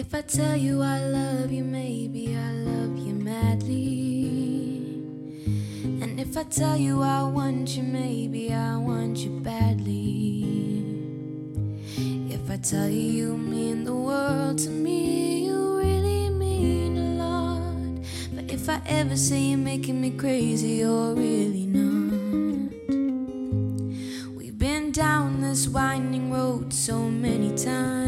[0.00, 4.64] If I tell you I love you, maybe I love you madly.
[5.84, 10.86] And if I tell you I want you, maybe I want you badly.
[12.32, 18.02] If I tell you you mean the world to me, you really mean a lot.
[18.34, 22.72] But if I ever say you're making me crazy, you're really not.
[24.34, 27.99] We've been down this winding road so many times.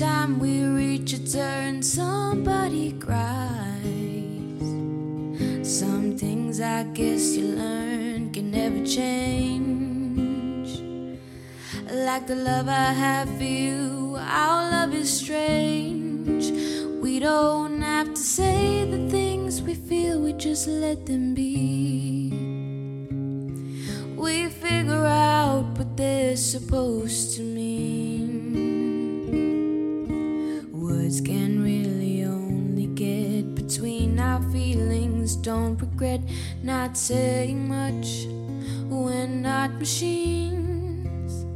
[0.00, 3.84] Time we reach a turn, somebody cries.
[5.62, 10.70] Some things I guess you learn can never change.
[11.92, 16.50] Like the love I have for you, our love is strange.
[17.02, 22.30] We don't have to say the things we feel, we just let them be.
[24.16, 27.99] We figure out what they're supposed to mean.
[35.42, 36.20] Don't regret
[36.62, 38.26] not saying much.
[38.88, 41.46] We're not machines.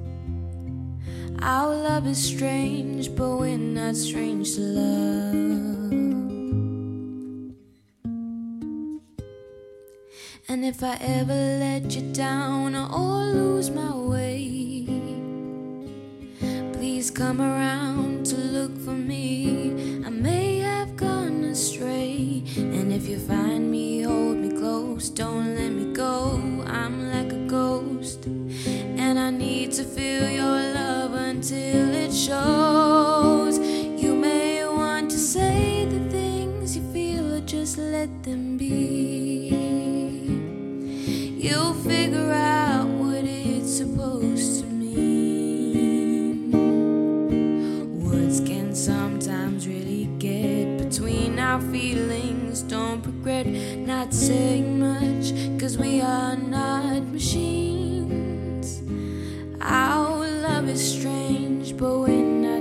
[1.42, 5.64] Our love is strange, but we're not strange to love.
[10.48, 14.86] And if I ever let you down or lose my way,
[16.72, 20.02] please come around to look for me.
[20.06, 22.44] I may have gone astray.
[22.56, 23.53] And if you find
[29.94, 33.58] feel your love until it shows.
[34.02, 39.50] You may want to say the things you feel, or just let them be.
[41.38, 46.50] You'll figure out what it's supposed to mean.
[48.04, 52.62] Words can sometimes really get between our feelings.
[52.62, 54.73] Don't regret not saying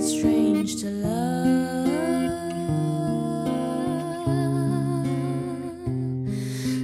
[0.03, 1.87] strange to love.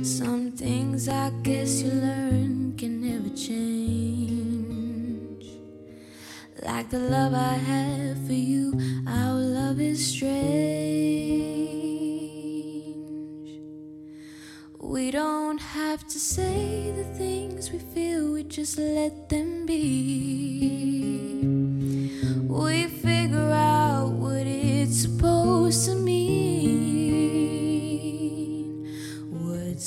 [0.05, 3.59] Some things I guess you learn can never change.
[6.63, 8.73] Like the love I have for you,
[9.07, 10.39] our love is strange.
[14.79, 20.98] We don't have to say the things we feel, we just let them be.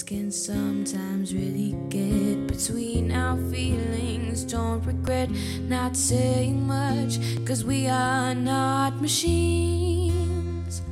[0.06, 4.42] Can sometimes really get between our feelings.
[4.44, 5.30] Don't regret
[5.68, 10.82] not saying much, cause we are not machines.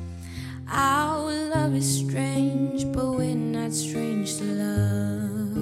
[0.68, 5.56] Our love is strange, but we're not strange to love.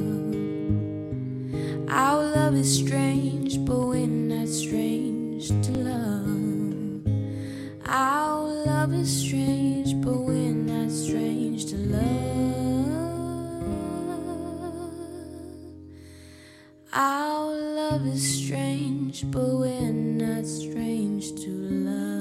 [1.91, 4.88] Our love is strange, but we're not strange
[16.93, 22.18] Our love is strange, but we're not strange to love.